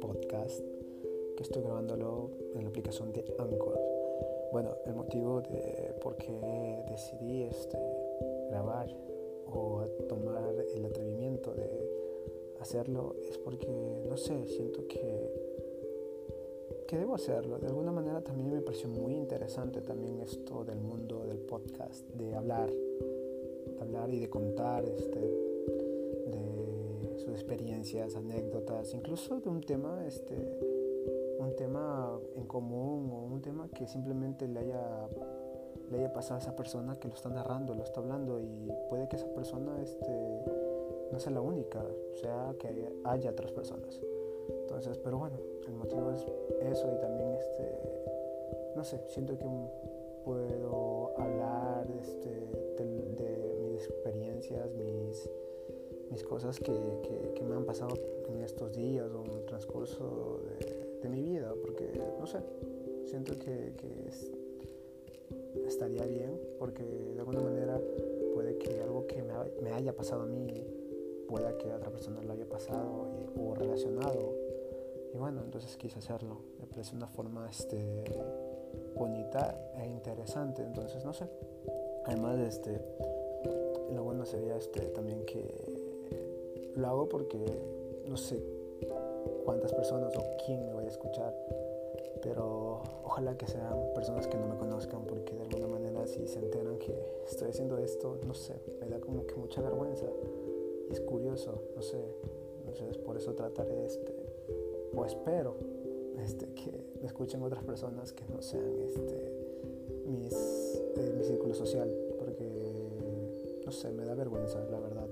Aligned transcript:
podcast 0.00 0.64
que 1.36 1.42
estoy 1.42 1.62
grabándolo 1.62 2.30
en 2.54 2.62
la 2.62 2.70
aplicación 2.70 3.12
de 3.12 3.22
Anchor. 3.38 3.78
Bueno, 4.52 4.70
el 4.86 4.94
motivo 4.94 5.42
de 5.42 5.94
por 6.00 6.16
qué 6.16 6.82
decidí 6.88 7.42
este, 7.42 7.78
grabar 8.48 8.88
o 9.52 9.84
tomar 10.08 10.54
el 10.74 10.86
atrevimiento 10.86 11.52
de 11.52 11.90
hacerlo 12.58 13.16
es 13.28 13.36
porque, 13.36 14.02
no 14.08 14.16
sé, 14.16 14.46
siento 14.46 14.86
que, 14.88 15.30
que 16.88 16.96
debo 16.96 17.16
hacerlo. 17.16 17.58
De 17.58 17.66
alguna 17.66 17.92
manera 17.92 18.22
también 18.22 18.50
me 18.50 18.62
pareció 18.62 18.88
muy 18.88 19.14
interesante 19.14 19.82
también 19.82 20.20
esto 20.20 20.64
del 20.64 20.80
mundo 20.80 21.26
del 21.26 21.40
podcast, 21.40 22.08
de 22.14 22.34
hablar, 22.34 22.72
hablar 23.78 24.14
y 24.14 24.20
de 24.20 24.30
contar 24.30 24.86
este, 24.86 25.45
experiencias, 27.36 28.16
anécdotas, 28.16 28.92
incluso 28.94 29.40
de 29.40 29.48
un 29.48 29.60
tema, 29.60 30.04
este, 30.06 30.34
un 31.38 31.54
tema 31.56 32.18
en 32.34 32.46
común 32.46 33.10
o 33.12 33.34
un 33.34 33.40
tema 33.40 33.68
que 33.68 33.86
simplemente 33.86 34.48
le 34.48 34.60
haya 34.60 35.08
le 35.90 35.98
haya 35.98 36.12
pasado 36.12 36.36
a 36.36 36.42
esa 36.42 36.56
persona 36.56 36.98
que 36.98 37.08
lo 37.08 37.14
está 37.14 37.28
narrando, 37.28 37.74
lo 37.74 37.84
está 37.84 38.00
hablando 38.00 38.40
y 38.40 38.72
puede 38.88 39.08
que 39.08 39.16
esa 39.16 39.32
persona 39.34 39.80
este, 39.82 40.44
no 41.12 41.18
sea 41.18 41.32
la 41.32 41.40
única, 41.40 41.82
o 42.12 42.16
sea 42.16 42.54
que 42.58 42.92
haya 43.04 43.30
otras 43.30 43.52
personas. 43.52 44.00
Entonces, 44.62 44.98
pero 44.98 45.18
bueno, 45.18 45.36
el 45.66 45.74
motivo 45.74 46.10
es 46.10 46.26
eso 46.60 46.90
y 46.92 47.00
también 47.00 47.32
este, 47.34 47.78
no 48.74 48.84
sé, 48.84 49.00
siento 49.08 49.38
que 49.38 49.46
puedo 50.24 51.12
hablar 51.18 51.86
este, 52.00 52.30
de, 52.78 53.66
mis 53.70 53.84
experiencias, 53.84 54.70
mis, 54.72 55.30
mis 56.10 56.22
cosas 56.22 56.58
que, 56.58 56.72
que, 57.34 57.42
me 57.42 57.54
han 57.54 57.64
pasado 57.64 57.94
en 58.28 58.42
estos 58.42 58.72
días 58.72 59.10
o 59.12 59.24
en 59.24 59.32
el 59.32 59.44
transcurso 59.44 60.40
de, 60.60 61.08
mi 61.08 61.22
vida, 61.22 61.54
porque 61.62 62.02
no 62.18 62.26
sé, 62.26 62.38
siento 63.04 63.38
que, 63.38 63.74
que 63.76 64.08
es, 64.08 64.32
estaría 65.64 66.04
bien, 66.04 66.36
porque 66.58 66.82
de 66.82 67.20
alguna 67.20 67.42
manera 67.42 67.80
puede 68.34 68.58
que 68.58 68.80
algo 68.80 69.06
que 69.06 69.22
me, 69.22 69.32
me 69.62 69.72
haya 69.72 69.94
pasado 69.94 70.22
a 70.22 70.26
mí 70.26 70.66
pueda 71.26 71.56
que 71.58 71.70
a 71.70 71.76
otra 71.76 71.90
persona 71.90 72.22
lo 72.22 72.32
haya 72.32 72.48
pasado 72.48 73.08
y, 73.18 73.40
o 73.40 73.54
relacionado. 73.54 74.34
Y 75.12 75.18
bueno, 75.18 75.42
entonces 75.44 75.76
quise 75.76 75.98
hacerlo. 75.98 76.38
Me 76.60 76.66
parece 76.66 76.94
una 76.94 77.08
forma 77.08 77.48
este, 77.50 78.04
bonita 78.94 79.58
e 79.76 79.86
interesante. 79.86 80.62
Entonces, 80.62 81.04
no 81.04 81.12
sé. 81.12 81.26
Además, 82.04 82.38
este, 82.38 82.80
lo 83.92 84.04
bueno 84.04 84.24
sería 84.24 84.56
este, 84.56 84.80
también 84.88 85.24
que 85.24 85.85
lo 86.76 86.86
hago 86.86 87.08
porque 87.08 87.38
no 88.06 88.16
sé 88.16 88.40
cuántas 89.44 89.72
personas 89.72 90.16
o 90.16 90.22
quién 90.44 90.64
me 90.66 90.72
vaya 90.72 90.88
a 90.88 90.90
escuchar. 90.90 91.34
Pero 92.22 92.82
ojalá 93.04 93.36
que 93.36 93.46
sean 93.46 93.78
personas 93.94 94.26
que 94.26 94.36
no 94.36 94.46
me 94.46 94.56
conozcan 94.56 95.04
porque 95.06 95.34
de 95.34 95.42
alguna 95.42 95.66
manera 95.66 96.06
si 96.06 96.26
se 96.26 96.38
enteran 96.38 96.78
que 96.78 96.94
estoy 97.26 97.50
haciendo 97.50 97.78
esto, 97.78 98.18
no 98.26 98.34
sé, 98.34 98.54
me 98.80 98.88
da 98.88 99.00
como 99.00 99.26
que 99.26 99.34
mucha 99.36 99.60
vergüenza 99.60 100.06
es 100.90 101.00
curioso, 101.00 101.62
no 101.74 101.82
sé, 101.82 101.98
entonces 102.66 102.96
por 102.98 103.16
eso 103.16 103.34
trataré 103.34 103.86
este, 103.86 104.14
o 104.94 105.04
espero 105.04 105.56
este, 106.22 106.46
que 106.54 106.84
me 107.00 107.06
escuchen 107.06 107.42
otras 107.42 107.64
personas 107.64 108.12
que 108.12 108.24
no 108.26 108.40
sean 108.40 108.80
este, 108.80 109.32
mis, 110.06 110.34
eh, 110.96 111.14
mi 111.16 111.24
círculo 111.24 111.54
social, 111.54 111.92
porque 112.18 112.48
no 113.64 113.72
sé, 113.72 113.92
me 113.92 114.04
da 114.04 114.14
vergüenza, 114.14 114.64
la 114.70 114.80
verdad. 114.80 115.08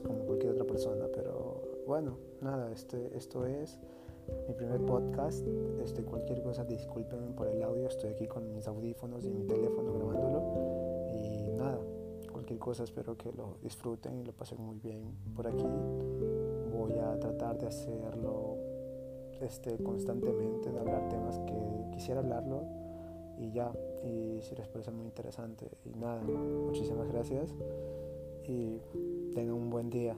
Como 0.00 0.24
cualquier 0.24 0.52
otra 0.52 0.64
persona, 0.64 1.06
pero 1.14 1.62
bueno, 1.86 2.18
nada, 2.40 2.72
este, 2.72 3.16
esto 3.16 3.46
es 3.46 3.78
mi 4.48 4.54
primer 4.54 4.80
podcast. 4.80 5.46
Este, 5.82 6.02
cualquier 6.02 6.42
cosa, 6.42 6.64
disculpen 6.64 7.34
por 7.34 7.46
el 7.46 7.62
audio, 7.62 7.86
estoy 7.86 8.10
aquí 8.10 8.26
con 8.26 8.52
mis 8.52 8.66
audífonos 8.66 9.24
y 9.24 9.30
mi 9.30 9.44
teléfono 9.44 9.92
grabándolo. 9.92 10.42
Y 11.14 11.52
nada, 11.56 11.78
cualquier 12.32 12.58
cosa, 12.58 12.82
espero 12.82 13.16
que 13.16 13.32
lo 13.32 13.58
disfruten 13.62 14.18
y 14.18 14.24
lo 14.24 14.32
pasen 14.32 14.60
muy 14.60 14.78
bien 14.78 15.16
por 15.34 15.46
aquí. 15.46 15.66
Voy 16.72 16.98
a 16.98 17.18
tratar 17.20 17.58
de 17.58 17.68
hacerlo 17.68 18.56
este, 19.40 19.78
constantemente, 19.78 20.72
de 20.72 20.78
hablar 20.78 21.08
temas 21.08 21.38
que 21.40 21.90
quisiera 21.92 22.20
hablarlo 22.20 22.64
y 23.38 23.52
ya, 23.52 23.72
y 24.02 24.40
si 24.42 24.56
les 24.56 24.66
parece 24.66 24.90
muy 24.90 25.04
interesante. 25.04 25.70
Y 25.84 25.90
nada, 25.90 26.22
muchísimas 26.22 27.08
gracias 27.08 27.54
y 28.48 28.80
tengan 29.34 29.54
un 29.54 29.70
buen 29.70 29.90
día. 29.90 30.16